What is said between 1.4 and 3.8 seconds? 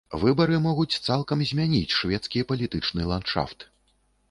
змяніць шведскі палітычны ландшафт.